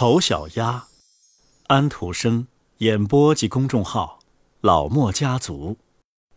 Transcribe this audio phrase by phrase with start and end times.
[0.00, 0.84] 丑小鸭，
[1.66, 2.46] 安徒生
[2.76, 4.20] 演播及公众号
[4.60, 5.76] 老莫家族，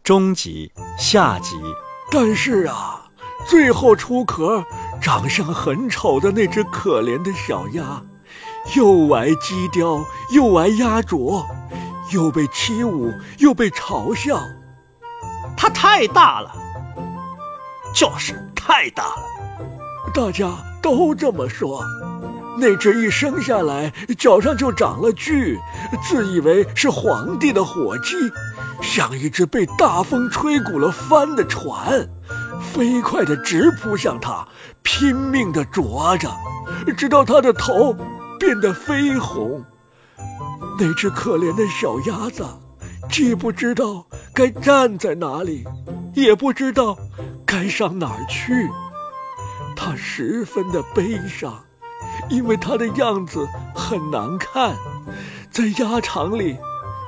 [0.04, 1.55] 中集下集。
[2.09, 3.11] 但是啊，
[3.47, 4.66] 最后出壳、
[5.00, 8.02] 长相很丑的那只可怜的小鸭，
[8.75, 11.46] 又挨鸡雕，又挨鸭啄，
[12.12, 14.43] 又被欺侮，又被嘲笑。
[15.55, 16.52] 它太大了，
[17.93, 19.23] 就是太大了，
[20.16, 20.49] 大家
[20.81, 21.85] 都这么说。
[22.58, 25.58] 那只一生下来脚上就长了锯，
[26.04, 28.16] 自以为是皇帝的火鸡，
[28.82, 32.08] 像一只被大风吹鼓了帆的船，
[32.62, 34.46] 飞快地直扑向他，
[34.84, 36.30] 拼命地啄着，
[36.98, 37.96] 直到他的头
[38.38, 39.63] 变得绯红。
[40.77, 42.46] 那只可怜的小鸭子，
[43.10, 45.63] 既不知道该站在哪里，
[46.13, 46.98] 也不知道
[47.46, 48.70] 该上哪儿去，
[49.76, 51.63] 它十分的悲伤。
[52.32, 54.74] 因为他的样子很难看，
[55.51, 56.57] 在鸭场里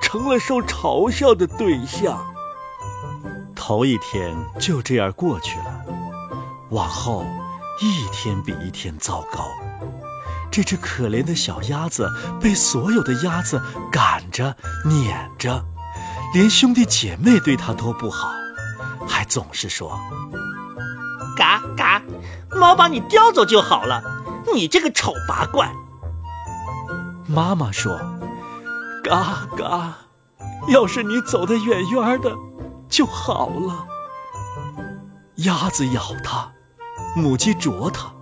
[0.01, 2.21] 成了受嘲笑的对象。
[3.55, 5.85] 头一天就这样过去了，
[6.71, 7.25] 往后
[7.81, 9.47] 一天比一天糟糕。
[10.51, 15.63] 这只可怜的小鸭子被所有的鸭子赶着、撵着，
[16.33, 18.29] 连兄弟姐妹对它都不好，
[19.07, 19.97] 还总是说
[21.37, 22.01] ：“嘎嘎，
[22.51, 24.03] 猫把你叼走就好了。”
[24.53, 25.71] 你这个丑八怪！
[27.27, 27.99] 妈妈说
[29.03, 29.97] ：“嘎嘎，
[30.67, 32.35] 要是你走得远远的
[32.89, 33.87] 就好了。”
[35.37, 36.51] 鸭子咬它，
[37.15, 38.13] 母鸡啄它，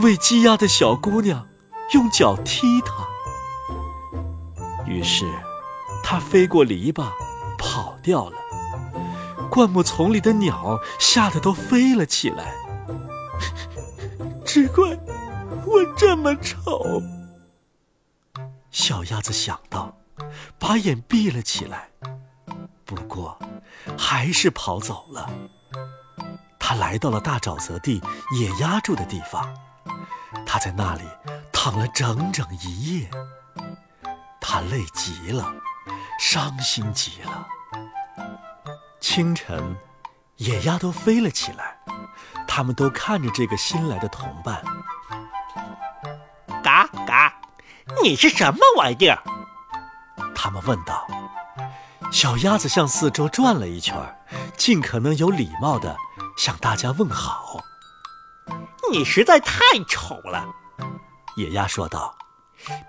[0.00, 1.46] 喂鸡鸭的小姑娘
[1.92, 2.92] 用脚踢它。
[4.86, 5.24] 于是，
[6.04, 7.06] 它飞过篱笆，
[7.56, 8.36] 跑掉了。
[9.50, 12.52] 灌木丛里的鸟吓得都飞了起来。
[14.44, 14.98] 只怪。
[15.66, 17.02] 我这么丑，
[18.70, 19.96] 小鸭子想到，
[20.58, 21.90] 把眼闭了起来。
[22.84, 23.36] 不过，
[23.98, 25.28] 还是跑走了。
[26.58, 28.00] 它来到了大沼泽地
[28.38, 29.54] 野鸭住的地方，
[30.46, 31.02] 它在那里
[31.52, 33.10] 躺了整整一夜。
[34.40, 35.52] 它累极了，
[36.20, 37.48] 伤心极了。
[39.00, 39.76] 清晨，
[40.36, 41.76] 野鸭都飞了起来，
[42.46, 44.64] 它们都看着这个新来的同伴。
[46.62, 47.32] 嘎嘎
[48.02, 49.22] 你是什么玩意儿？
[50.34, 51.06] 他们问道。
[52.12, 53.96] 小鸭子向四周转了一圈，
[54.56, 55.96] 尽可能有礼貌地
[56.36, 57.60] 向大家问好。
[58.90, 60.46] 你实在太丑了，
[61.36, 62.16] 野鸭说道。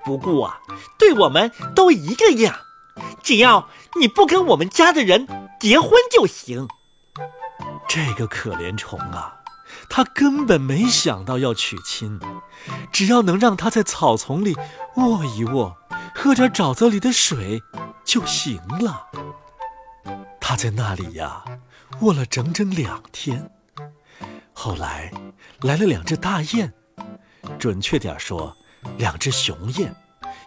[0.05, 0.59] 不过啊，
[0.97, 2.55] 对我们都一个样，
[3.23, 3.67] 只要
[3.99, 5.27] 你不跟我们家的人
[5.59, 6.67] 结婚就行。
[7.87, 9.36] 这个可怜虫啊！
[9.89, 12.19] 他根本没想到要娶亲，
[12.91, 14.55] 只要能让他在草丛里
[14.95, 15.75] 卧一卧，
[16.13, 17.61] 喝点沼泽里的水
[18.03, 19.07] 就行了。
[20.39, 21.43] 他在那里呀，
[22.01, 23.49] 卧了整整两天。
[24.53, 25.11] 后来
[25.61, 26.73] 来了两只大雁，
[27.59, 28.55] 准确点说，
[28.97, 29.95] 两只雄雁，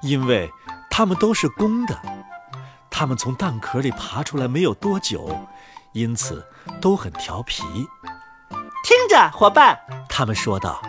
[0.03, 0.51] 因为
[0.91, 2.01] 它们都是公的。
[2.91, 5.49] 它们从蛋壳里爬出来没有多久，
[5.93, 6.47] 因此
[6.81, 7.63] 都很调皮。
[8.83, 10.81] 听着，伙伴，他们说道：“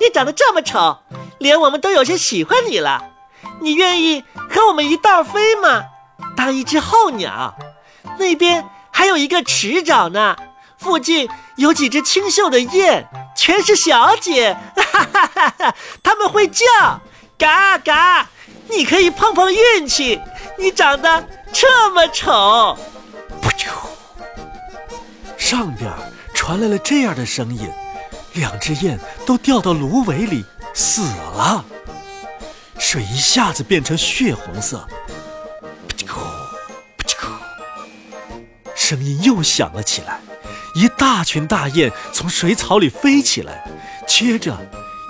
[0.00, 0.98] 你长得这么丑，
[1.38, 3.02] 连我们都有些喜欢你了。
[3.60, 5.84] 你愿意和我们一道飞吗？
[6.36, 7.54] 当一只候鸟。
[8.18, 10.36] 那边还有一个池沼呢，
[10.78, 13.04] 附近有几只清秀的雁，
[13.36, 15.74] 全是小姐，哈哈哈哈！
[16.02, 16.64] 他们会叫，
[17.36, 18.28] 嘎嘎。
[18.68, 20.20] 你可以碰碰运气，
[20.58, 22.78] 你长得这么丑。”
[23.42, 23.68] 噗啾，
[25.36, 25.90] 上边。
[26.46, 27.68] 传来了这样的声音，
[28.34, 28.96] 两只雁
[29.26, 31.64] 都掉到芦苇里死了。
[32.78, 34.86] 水一下子变成血红色，
[35.88, 37.16] 噗啾噗啾，
[38.76, 40.20] 声音又响了起来。
[40.76, 43.68] 一大群大雁从水草里飞起来，
[44.06, 44.56] 接着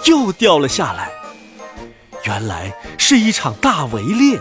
[0.07, 1.11] 又掉了下来。
[2.25, 4.41] 原来是一场大围猎，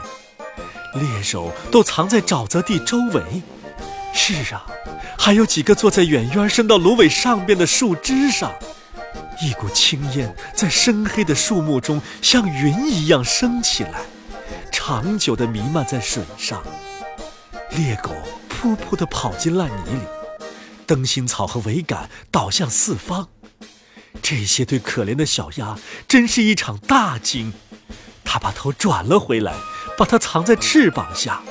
[0.93, 3.21] 猎手都藏在沼泽地周围。
[4.15, 4.65] 是啊。
[5.19, 8.53] 还有几个坐在远远伸到芦苇上边的树枝上，
[9.41, 14.01] 一股青烟在深黑的树木中像云一样升起来，
[14.71, 16.63] 长久地弥漫在水上。
[17.71, 18.11] 猎狗
[18.47, 20.01] 扑扑地跑进烂泥里，
[20.85, 23.27] 灯芯草和苇杆倒向四方。
[24.21, 25.77] 这些对可怜的小鸭
[26.07, 27.51] 真是一场大惊。
[28.23, 29.53] 它把头转了回来，
[29.97, 31.41] 把它藏在翅膀下。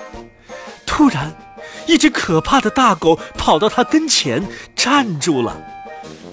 [0.86, 1.43] 突然。
[1.86, 5.56] 一只可怕的大狗跑到他跟前，站住了。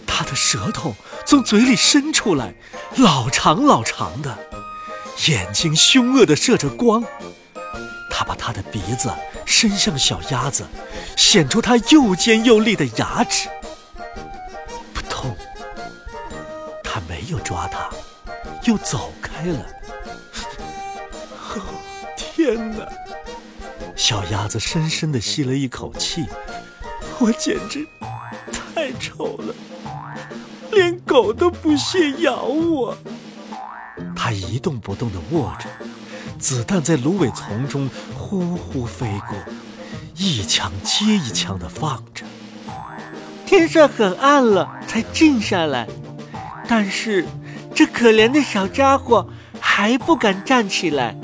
[0.07, 0.93] 它的舌头
[1.25, 2.53] 从嘴里伸出来，
[2.97, 4.37] 老长老长的，
[5.27, 7.03] 眼睛凶恶地射着光。
[8.09, 9.11] 他把他的鼻子
[9.45, 10.67] 伸向小鸭子，
[11.17, 13.49] 显出它又尖又利的牙齿。
[14.93, 15.35] 扑通！
[16.83, 17.89] 他没有抓它，
[18.65, 19.65] 又走开了。
[22.15, 22.85] 天哪！
[24.01, 26.25] 小鸭子深深地吸了一口气。
[27.19, 27.87] 我简直
[28.51, 29.53] 太丑了，
[30.71, 32.97] 连狗都不屑咬我。
[34.15, 35.69] 它一动不动地卧着，
[36.39, 37.87] 子弹在芦苇丛中
[38.17, 39.37] 呼呼飞过，
[40.15, 42.25] 一枪接一枪地放着。
[43.45, 45.87] 天色很暗了，才静下来。
[46.67, 47.23] 但是
[47.75, 51.15] 这可怜的小家伙还不敢站起来。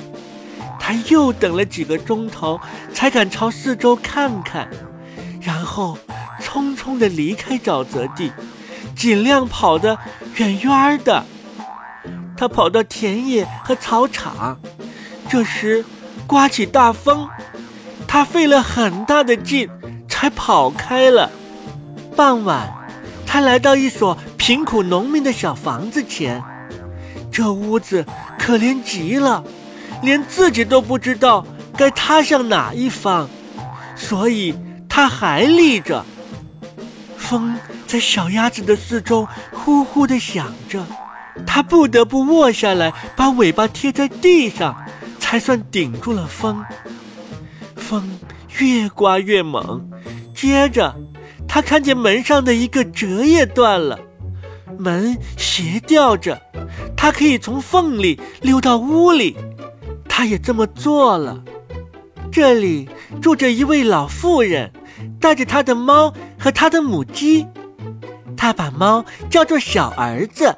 [0.87, 2.57] 他又等了几个钟头，
[2.93, 4.69] 才敢朝四周看看，
[5.41, 5.97] 然后
[6.41, 8.31] 匆匆地离开沼泽地，
[8.95, 9.99] 尽量跑得
[10.37, 11.25] 远远的。
[12.37, 14.57] 他跑到田野和草场，
[15.27, 15.83] 这时
[16.25, 17.27] 刮起大风，
[18.07, 19.69] 他费了很大的劲
[20.07, 21.29] 才跑开了。
[22.15, 22.73] 傍晚，
[23.25, 26.41] 他来到一所贫苦农民的小房子前，
[27.29, 28.05] 这屋子
[28.39, 29.43] 可怜极了。
[30.01, 31.45] 连自己都不知道
[31.75, 33.29] 该塌向哪一方，
[33.95, 34.55] 所以
[34.87, 36.05] 他还立着。
[37.17, 37.55] 风
[37.85, 40.85] 在小鸭子的四周呼呼地响着，
[41.45, 44.75] 它不得不卧下来，把尾巴贴在地上，
[45.19, 46.63] 才算顶住了风。
[47.75, 48.17] 风
[48.59, 49.89] 越刮越猛，
[50.33, 50.95] 接着
[51.47, 53.99] 他看见门上的一个折页断了，
[54.77, 56.41] 门斜吊着，
[56.95, 59.35] 他可以从缝里溜到屋里。
[60.17, 61.43] 他也这么做了。
[62.31, 62.89] 这里
[63.21, 64.73] 住着一位老妇人，
[65.21, 67.45] 带着她的猫和她的母鸡。
[68.35, 70.57] 她把猫叫做小儿子，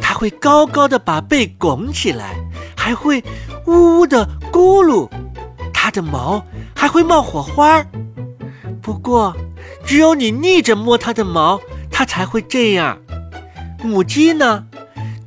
[0.00, 2.34] 它会高高的把背拱起来，
[2.76, 3.22] 还会
[3.68, 5.08] 呜呜的咕噜。
[5.72, 6.44] 它的毛
[6.74, 7.86] 还会冒火花。
[8.82, 9.36] 不过，
[9.84, 11.60] 只有你逆着摸它的毛，
[11.92, 12.98] 它才会这样。
[13.84, 14.66] 母鸡呢，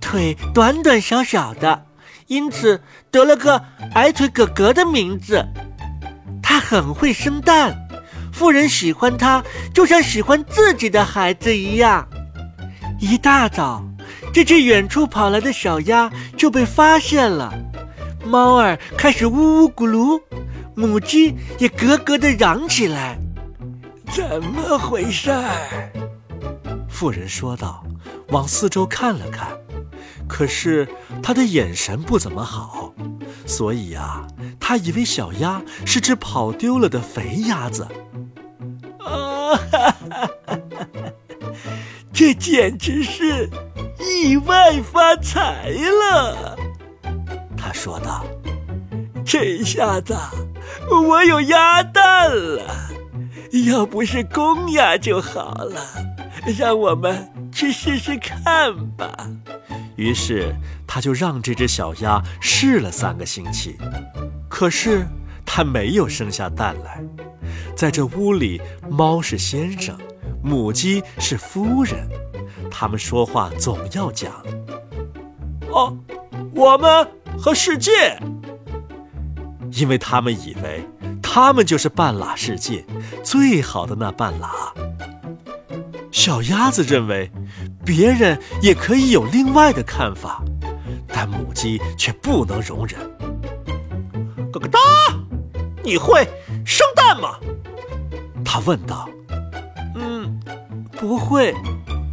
[0.01, 1.85] 腿短短小小的。
[2.29, 2.79] 因此
[3.09, 3.59] 得了个
[3.95, 5.43] 矮腿哥哥的名字。
[6.43, 7.75] 它很会生蛋，
[8.31, 9.43] 富人喜欢它，
[9.73, 12.07] 就像喜欢自己的孩子一样。
[12.99, 13.83] 一大早，
[14.31, 17.51] 这只远处跑来的小鸭就被发现了，
[18.23, 20.21] 猫儿开始呜呜咕噜，
[20.75, 23.17] 母鸡也咯咯地嚷起来。
[24.11, 25.31] 怎么回事？
[26.87, 27.83] 妇人说道，
[28.29, 29.47] 往四周看了看。
[30.29, 30.87] 可是
[31.21, 32.93] 他的眼神不怎么好，
[33.45, 34.25] 所以呀，
[34.59, 37.85] 他以为小鸭是只跑丢了的肥鸭子。
[38.99, 40.29] 啊，哈哈哈
[42.13, 43.49] 这简直是
[43.99, 46.55] 意外发财了！
[47.57, 48.25] 他说道
[49.25, 50.15] ：“这下子
[50.89, 52.63] 我有鸭蛋了，
[53.67, 55.81] 要不是公鸭就好了。
[56.57, 59.29] 让我们去试试看吧。”
[59.99, 60.55] 于是，
[60.87, 63.77] 他就让这只小鸭试了三个星期，
[64.47, 65.05] 可是
[65.45, 67.03] 它没有生下蛋来。
[67.75, 69.97] 在这屋里，猫是先生，
[70.41, 72.07] 母鸡是夫人，
[72.71, 74.31] 他们说话总要讲
[75.69, 75.97] ：“哦，
[76.55, 77.05] 我们
[77.37, 77.91] 和世界。”
[79.73, 80.87] 因为他们以为
[81.21, 82.85] 他们就是半拉世界
[83.21, 84.73] 最好的那半拉。
[86.09, 87.29] 小鸭子认为。
[87.85, 90.43] 别人也可以有另外的看法，
[91.07, 92.99] 但母鸡却不能容忍。
[94.51, 94.79] 咯咯哒，
[95.83, 96.27] 你会
[96.65, 97.39] 生蛋吗？
[98.43, 99.07] 他问道。
[99.95, 100.39] 嗯，
[100.91, 101.53] 不会。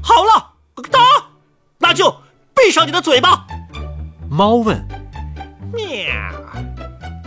[0.03, 1.01] 好了，咯咯哒，
[1.79, 2.15] 那就
[2.55, 3.47] 闭上你的嘴巴。
[4.31, 4.87] 猫问。
[5.73, 5.83] 喵，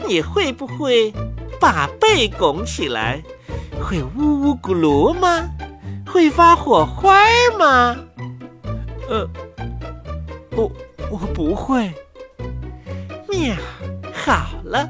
[0.07, 1.13] 你会不会
[1.59, 3.21] 把背拱起来？
[3.81, 5.49] 会呜呜咕噜吗？
[6.05, 7.19] 会发火花
[7.57, 7.95] 吗？
[9.09, 9.27] 呃，
[10.51, 10.71] 我
[11.09, 11.91] 我不会。
[13.27, 13.55] 喵，
[14.13, 14.87] 好了，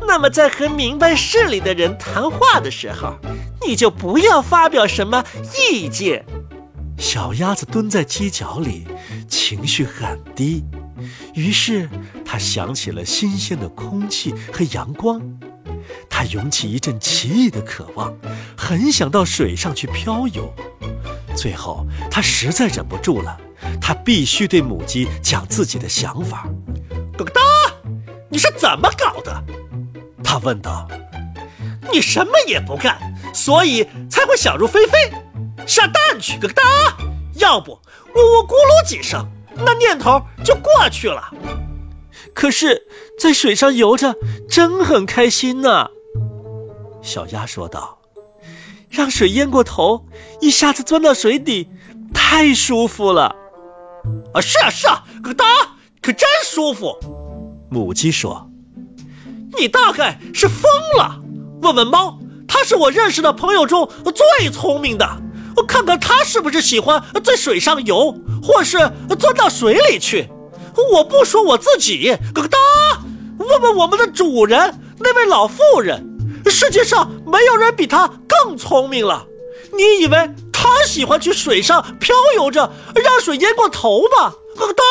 [0.00, 3.18] 那么在和明白事理的人谈话的时候，
[3.66, 5.22] 你就不要发表什么
[5.70, 6.24] 意见。
[6.96, 8.86] 小鸭子蹲在犄角里，
[9.28, 10.64] 情绪很低。
[11.34, 11.86] 于是
[12.24, 15.20] 它想起了新鲜的空气和阳光，
[16.08, 18.16] 它涌起一阵奇异的渴望，
[18.56, 20.50] 很想到水上去漂游。
[21.34, 23.38] 最后，它实在忍不住了。
[23.80, 26.48] 他必须对母鸡讲自己的想法。
[27.18, 27.40] 咯咯哒，
[28.30, 29.44] 你是怎么搞的？
[30.24, 30.88] 他问道。
[31.92, 32.96] 你什么也不干，
[33.34, 35.12] 所以才会想入非非。
[35.66, 36.62] 下蛋去，咯咯哒！
[37.34, 41.34] 要不呜呜咕噜几声，那念头就过去了。
[42.32, 42.86] 可是，
[43.18, 44.14] 在水上游着
[44.48, 45.88] 真很开心呢。
[47.02, 47.98] 小鸭说道
[48.88, 50.06] ：“让水淹过头，
[50.40, 51.68] 一下子钻到水底，
[52.14, 53.34] 太舒服了。”
[54.32, 55.44] 啊，是啊，是啊，可大
[56.00, 56.94] 可真舒服。
[57.70, 58.50] 母鸡说
[59.58, 61.20] ：“你大概是疯了。
[61.62, 62.18] 问问猫，
[62.48, 65.06] 它是我认识的朋友中最聪明的。
[65.56, 68.78] 我看看它是不是喜欢在水上游，或是
[69.18, 70.28] 钻到水里去。
[70.92, 72.58] 我不说我自己，可大
[73.38, 76.06] 问问我们的主人，那位老妇人。
[76.46, 79.26] 世界上没有人比她更聪明了。
[79.72, 80.30] 你以为
[80.62, 82.70] 他喜欢去水上漂游着，
[83.02, 84.34] 让水淹过头吗？
[84.54, 84.82] 可大，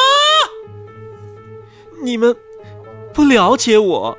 [2.01, 2.35] 你们。”
[3.13, 4.17] 不了解我，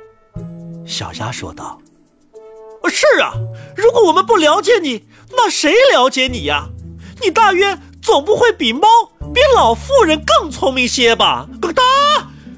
[0.85, 1.79] 小鸭说道
[2.87, 3.33] ：“是啊，
[3.75, 6.67] 如果我们不了解你，那谁了解你呀？
[7.21, 8.87] 你大约总不会比猫、
[9.33, 11.47] 比老妇人更聪明些吧？
[11.61, 11.81] 咯哒，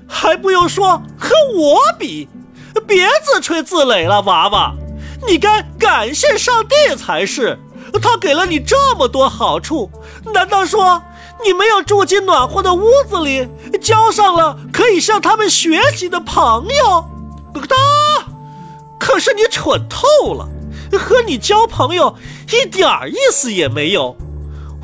[0.07, 2.27] 还不用说和我比，
[2.85, 4.73] 别自吹自擂了，娃娃，
[5.25, 7.57] 你该感谢上帝才是，
[7.99, 9.89] 他给了你这么多好处，
[10.33, 11.01] 难道说？”
[11.43, 13.45] 你没有住进暖和的屋子里，
[13.81, 17.05] 交上了可以向他们学习的朋友，
[17.67, 17.75] 哒！
[18.97, 20.47] 可是你蠢透了，
[20.97, 22.15] 和你交朋友
[22.49, 24.15] 一点意思也没有。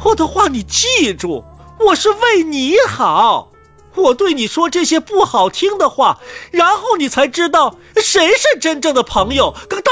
[0.03, 1.45] 我的话你记住，
[1.79, 3.51] 我是为你好。
[3.95, 6.19] 我对你说这些不好听的话，
[6.51, 9.55] 然后你才知道谁是真正的朋友。
[9.69, 9.91] 哒！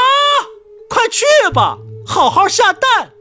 [0.90, 3.12] 快去吧，好好下蛋，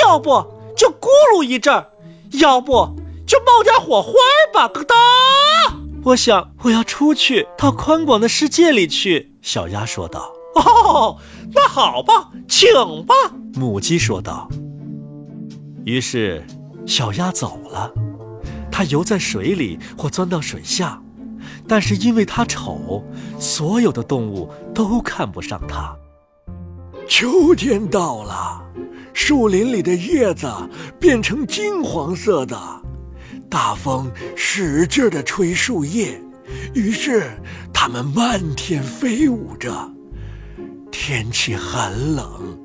[0.00, 0.44] 要不
[0.76, 1.92] 就咕噜一阵儿。
[2.32, 2.72] 要不
[3.24, 4.12] 就冒点火花
[4.52, 4.94] 吧，咯哒！
[6.02, 9.32] 我想我要出去到宽广的世界里去。
[9.40, 10.32] 小鸭说道。
[10.56, 11.16] 哦，
[11.54, 12.68] 那好吧，请
[13.06, 13.14] 吧。
[13.54, 14.48] 母鸡说道。
[15.84, 16.44] 于是
[16.86, 17.92] 小鸭走了，
[18.70, 21.00] 它游在水里或钻到水下，
[21.68, 23.04] 但是因为它丑，
[23.38, 25.96] 所有的动物都看不上它。
[27.08, 28.62] 秋天到了。
[29.12, 30.50] 树林里的叶子
[30.98, 32.58] 变成金黄色的，
[33.48, 36.20] 大风使劲地吹树叶，
[36.74, 37.30] 于是
[37.72, 39.72] 它们漫天飞舞着。
[40.90, 42.58] 天气很冷，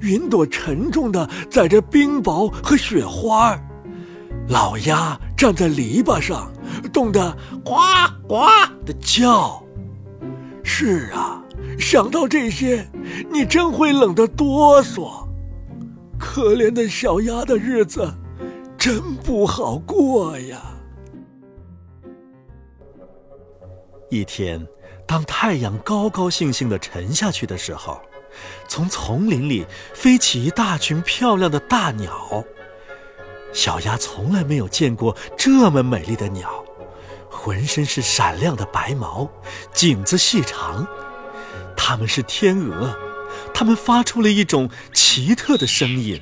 [0.00, 3.58] 云朵沉重地载着冰雹和雪花。
[4.48, 6.50] 老鸭站在篱笆上，
[6.92, 7.74] 冻得呱
[8.28, 8.46] 呱
[8.84, 9.60] 地叫。
[10.62, 11.42] 是啊，
[11.78, 12.86] 想到这些，
[13.30, 15.26] 你真会冷得哆嗦。
[16.18, 18.12] 可怜的小鸭的日子，
[18.78, 20.60] 真不好过呀！
[24.08, 24.66] 一天，
[25.06, 28.00] 当太阳高高兴兴地沉下去的时候，
[28.66, 32.44] 从丛林里飞起一大群漂亮的大鸟。
[33.52, 36.64] 小鸭从来没有见过这么美丽的鸟，
[37.30, 39.28] 浑身是闪亮的白毛，
[39.72, 40.86] 颈子细长，
[41.88, 42.98] 它们是天鹅。
[43.54, 46.20] 它们发出了一种奇特的声音，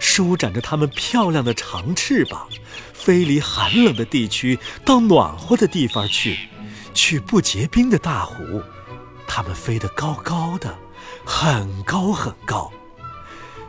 [0.00, 2.48] 舒展着它们漂亮的长翅膀，
[2.92, 6.48] 飞离寒冷的地区，到暖和的地方去，
[6.92, 8.60] 去不结冰的大湖。
[9.24, 10.76] 它们飞得高高的，
[11.24, 12.72] 很高很高。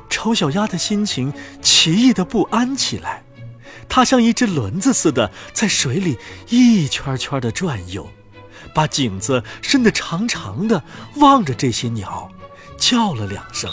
[0.09, 3.23] 丑小鸭的心情奇异的不安起来，
[3.87, 6.17] 它像一只轮子似的在水里
[6.49, 8.09] 一圈圈的转悠，
[8.73, 10.83] 把颈子伸得长长的，
[11.17, 12.31] 望着这些鸟。
[12.77, 13.71] 叫了两声，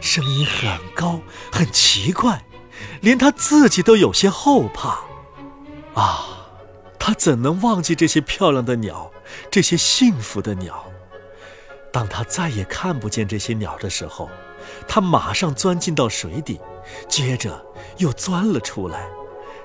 [0.00, 2.44] 声音很高，很奇怪，
[3.00, 5.00] 连他自己都有些后怕。
[5.94, 6.46] 啊，
[7.00, 9.10] 他怎能忘记这些漂亮的鸟，
[9.50, 10.86] 这些幸福的鸟？
[11.92, 14.30] 当他再也看不见这些鸟的时候，
[14.86, 16.60] 他马上钻进到水底，
[17.08, 17.60] 接着
[17.98, 19.08] 又钻了出来，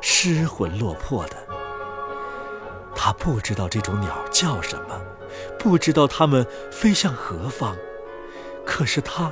[0.01, 1.37] 失魂落魄的。
[2.99, 4.99] 他不知道这种鸟叫什么，
[5.59, 7.77] 不知道它们飞向何方。
[8.65, 9.31] 可是他，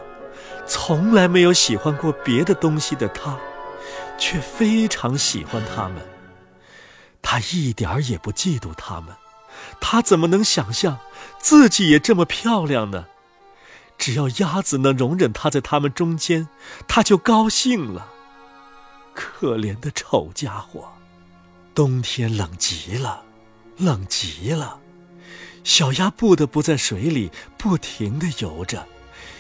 [0.68, 3.38] 从来没有喜欢过别的东西的他，
[4.20, 5.96] 却非常喜欢它们。
[7.24, 9.16] 他一点儿也不嫉妒它们，
[9.82, 11.00] 他怎么能想象
[11.40, 13.08] 自己也这么漂亮呢？
[13.98, 16.48] 只要鸭子能容忍他在它们中间，
[16.88, 18.12] 他就高兴了。
[19.16, 20.88] 可怜的丑家伙，
[21.74, 23.25] 冬天冷极了，
[23.78, 24.80] 冷极了，
[25.64, 28.88] 小鸭不得不在水里不停地游着。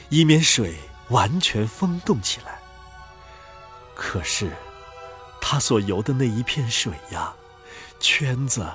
[0.09, 0.75] 以免水
[1.09, 2.59] 完全封冻起来。
[3.95, 4.51] 可是，
[5.41, 7.33] 他所游的那一片水呀，
[7.99, 8.67] 圈子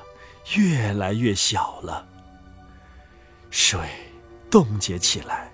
[0.57, 2.05] 越来越小了。
[3.51, 3.79] 水
[4.51, 5.53] 冻结起来，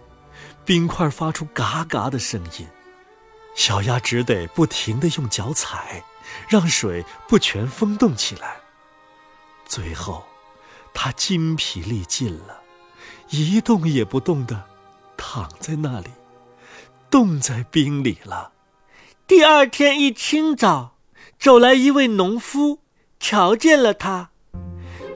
[0.65, 2.67] 冰块发出嘎嘎的声音，
[3.55, 6.03] 小鸭只得不停地用脚踩，
[6.49, 8.57] 让水不全封冻起来。
[9.67, 10.25] 最后，
[10.95, 12.61] 他筋疲力尽了，
[13.31, 14.63] 一动也不动的
[15.17, 16.07] 躺在那里，
[17.11, 18.53] 冻在冰里了。
[19.27, 20.95] 第二天一清早，
[21.39, 22.79] 走来一位农夫，
[23.19, 24.31] 瞧见了他。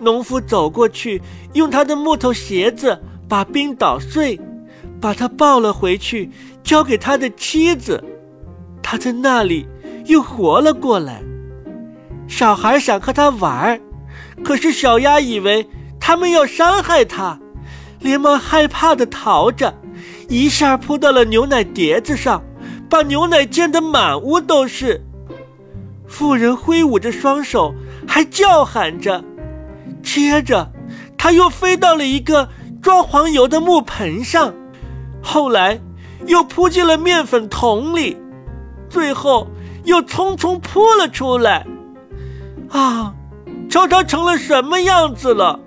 [0.01, 1.23] 农夫走过去，
[1.55, 4.41] 用他的木头鞋子把冰捣碎，
[5.01, 6.31] 把他抱了回去，
[6.65, 8.03] 交给他的妻子。
[8.83, 9.69] 他在那里
[10.07, 11.23] 又活了过来。
[12.27, 13.81] 小孩想和他玩儿。
[14.45, 15.69] 可是小鸭以为
[16.01, 17.39] 他们要伤害它，
[18.01, 19.75] 连忙害怕的逃着，
[20.29, 22.43] 一下扑到了牛奶碟子上，
[22.89, 25.05] 把牛奶溅得满屋都是。
[26.09, 27.75] 妇人挥舞着双手，
[28.09, 29.23] 还叫喊着。
[30.03, 30.73] 接着，
[31.17, 32.49] 它又飞到了一个
[32.83, 34.53] 装黄油的木盆上，
[35.23, 35.81] 后来
[36.27, 38.17] 又扑进了面粉桶里，
[38.89, 39.47] 最后
[39.85, 41.67] 又匆匆扑了出来。
[42.71, 43.15] 啊！
[43.71, 45.61] 瞧他成了什么样子了！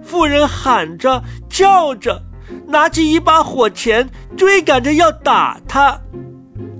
[0.00, 2.22] 妇人喊着叫着，
[2.68, 6.00] 拿起一把火钳，追赶着要打他。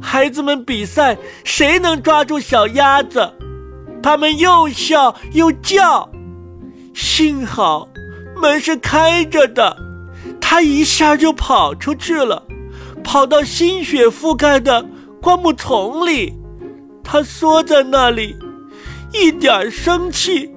[0.01, 3.33] 孩子们比赛谁能抓住小鸭子，
[4.01, 6.09] 他们又笑又叫。
[6.95, 7.89] 幸好
[8.41, 9.77] 门是开着的，
[10.41, 12.45] 他一下就跑出去了，
[13.03, 14.87] 跑到新雪覆盖的
[15.21, 16.33] 灌木丛里，
[17.03, 18.37] 他缩在那里。
[19.19, 20.55] 一点生气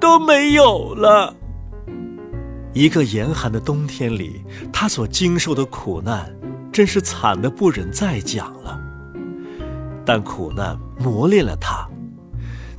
[0.00, 1.34] 都没有了。
[2.72, 6.32] 一个严寒的冬天里，他所经受的苦难，
[6.72, 8.80] 真是惨的不忍再讲了。
[10.04, 11.86] 但苦难磨练了他。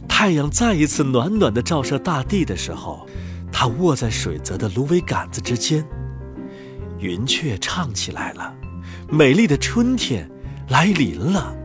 [0.07, 3.05] 太阳再一次暖暖的照射大地的时候，
[3.51, 5.86] 他卧在水泽的芦苇杆子之间，
[6.98, 8.53] 云雀唱起来了，
[9.09, 10.29] 美丽的春天
[10.69, 11.55] 来临了。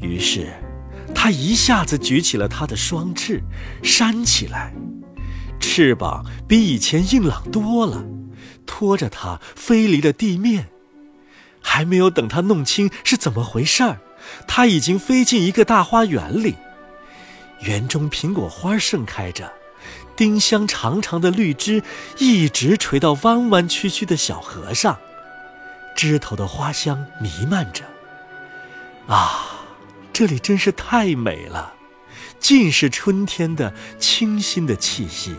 [0.00, 0.48] 于是。
[1.24, 3.42] 他一下子举起了他的双翅，
[3.82, 4.74] 扇起来，
[5.58, 8.04] 翅膀比以前硬朗多了，
[8.66, 10.68] 拖着它飞离了地面。
[11.62, 14.00] 还没有等他弄清是怎么回事儿，
[14.46, 16.56] 他已经飞进一个大花园里。
[17.60, 19.50] 园中苹果花盛开着，
[20.14, 21.82] 丁香长长的绿枝
[22.18, 24.98] 一直垂到弯弯曲曲的小河上，
[25.96, 27.82] 枝头的花香弥漫着。
[29.06, 29.53] 啊！
[30.14, 31.74] 这里真是太美了，
[32.38, 35.34] 尽是春天的清新的气息。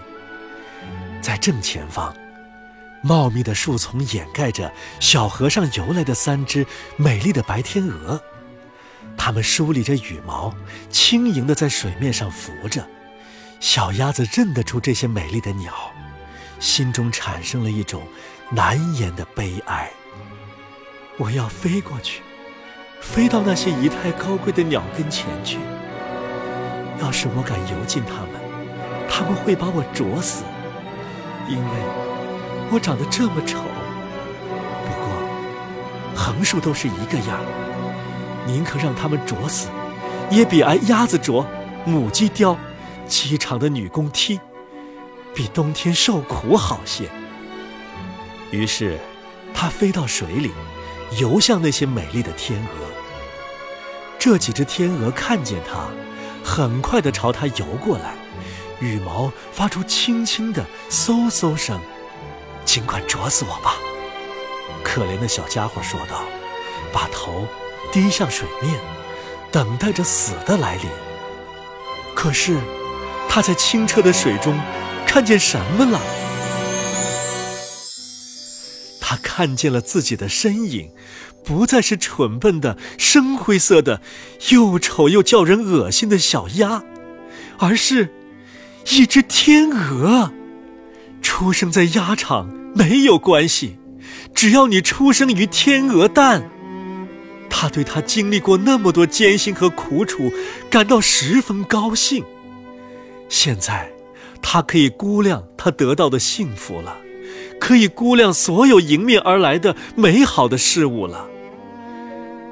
[1.22, 2.14] 在正前方，
[3.02, 8.22] 茂密的树丛掩盖着小河上游来的三只美丽的白天鹅，
[9.16, 10.54] 它们梳理着羽毛，
[10.90, 12.86] 轻盈地在水面上浮着。
[13.62, 15.74] 小鸭子认得出这些美丽的鸟，
[16.60, 18.06] 心中产生了一种
[18.52, 19.90] 难言的悲哀。
[21.18, 22.22] 我要飞过去。
[23.00, 25.58] 飞到那些仪态高贵的鸟跟前去。
[27.02, 28.42] 要是我敢游进它们，
[29.10, 30.44] 它们会把我啄死，
[31.48, 31.72] 因为
[32.72, 33.60] 我长得这么丑。
[34.86, 37.40] 不过，横竖都是一个样，
[38.48, 39.68] 宁可让它们啄死，
[40.32, 41.46] 也比挨鸭子啄、
[41.86, 42.58] 母鸡叼、
[43.06, 44.40] 饥肠的女工踢，
[45.34, 47.10] 比冬天受苦好些。
[48.52, 48.98] 于是，
[49.54, 50.52] 它飞到水里，
[51.12, 52.88] 游向那些美丽的天鹅。
[54.20, 55.88] 这几只天鹅看见它，
[56.44, 58.16] 很快地朝它游过来，
[58.80, 61.80] 羽毛发出轻轻的嗖嗖声。
[62.66, 63.76] 尽管啄死我吧，
[64.84, 66.24] 可怜的小家伙说道，
[66.92, 67.46] 把头
[67.92, 68.74] 低向水面，
[69.52, 70.90] 等待着死的来临。
[72.16, 72.58] 可是，
[73.30, 74.60] 他在清澈的水中
[75.06, 76.02] 看见什么了？
[79.08, 80.90] 他看见了自己的身影。
[81.44, 84.02] 不再是蠢笨的深灰色的、
[84.50, 86.84] 又丑又叫人恶心的小鸭，
[87.60, 88.12] 而是
[88.90, 90.34] 一只天鹅。
[91.22, 93.78] 出生在鸭场没有关系，
[94.34, 96.50] 只要你出生于天鹅蛋。
[97.48, 100.34] 他对他经历过那么多艰辛和苦楚
[100.68, 102.26] 感到十分高兴。
[103.30, 103.92] 现在，
[104.42, 106.98] 他可以估量他得到的幸福了，
[107.60, 111.28] 可以估量所有迎面而来的美好的事物了。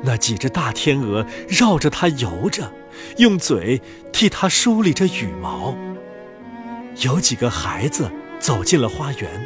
[0.01, 2.71] 那几只大天鹅绕着它游着，
[3.17, 5.75] 用嘴替它梳理着羽毛。
[7.01, 9.45] 有几个孩子走进了花园，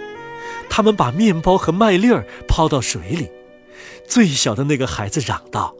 [0.70, 3.30] 他们把面包和麦粒儿抛到水里。
[4.08, 5.76] 最小的那个孩子嚷道：“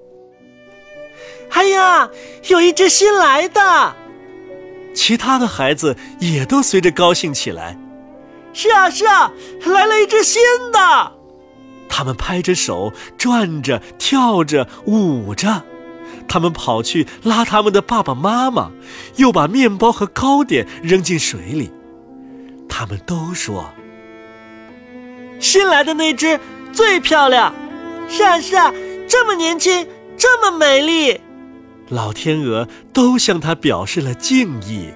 [1.52, 2.10] 哎呀，
[2.50, 3.96] 有一只新来的！”
[4.94, 7.80] 其他的孩子也都随着高兴起来
[8.58, 9.32] ：“是啊，是啊，
[9.68, 10.42] 来了一只新
[10.72, 11.12] 的！”
[11.88, 15.64] 他们拍着手，转着，跳着，舞着。
[16.28, 18.72] 他们跑去拉他们的爸爸妈妈，
[19.18, 21.72] 又把面包和糕点扔进水里。
[22.68, 23.70] 他们都说
[25.40, 26.40] ：“新来的那只
[26.74, 27.54] 最漂亮。”
[28.10, 28.74] 是啊，是啊，
[29.08, 31.22] 这么年轻，这么美丽。
[31.90, 34.90] 老天鹅都向他表示了敬意。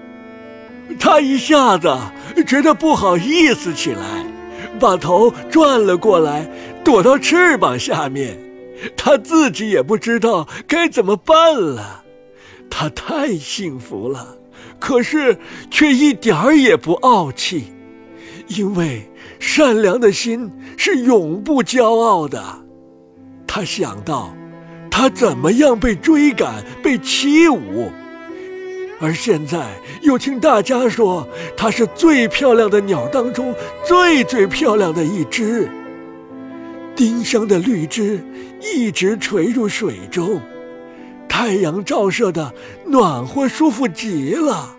[1.00, 1.98] 他一下子
[2.46, 4.26] 觉得不好意思起来，
[4.80, 6.50] 把头转了过来，
[6.84, 8.38] 躲到翅膀下面。
[8.98, 12.04] 他自己也不知道该怎么办了。
[12.70, 14.36] 他太幸福了，
[14.80, 15.38] 可是
[15.70, 17.66] 却一点儿也不傲气，
[18.48, 19.08] 因为
[19.40, 22.44] 善良的心是永不骄傲的。
[23.46, 24.34] 他想到，
[24.90, 27.90] 他怎么样被追赶、被欺侮，
[29.02, 29.68] 而现在
[30.02, 35.70] 又听大家说它是最漂亮的鸟当中最最漂亮的一只。
[36.96, 38.24] 丁香的绿枝
[38.62, 40.40] 一直垂入水中，
[41.28, 42.54] 太阳照射的
[42.86, 44.76] 暖和舒服极了。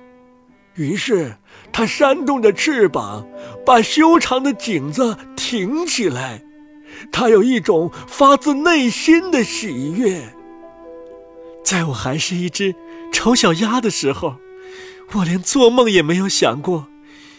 [0.74, 1.34] 于是
[1.72, 3.26] 它扇动着翅膀，
[3.66, 6.42] 把修长的颈子挺起来。
[7.10, 10.22] 它有一种发自内心的喜悦。
[11.64, 12.74] 在我还是一只
[13.12, 14.40] 丑小鸭的时候，
[15.12, 16.88] 我连做梦也没有想过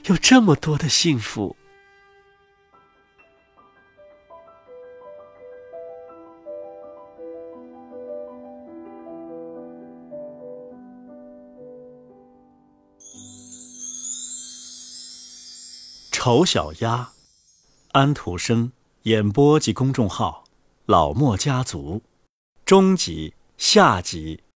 [0.05, 1.57] 有这么多的幸福。
[16.11, 17.09] 丑小鸭，
[17.91, 18.71] 安徒生。
[19.03, 20.45] 演播及公众号：
[20.85, 22.01] 老莫家族，
[22.63, 24.42] 中级、下集。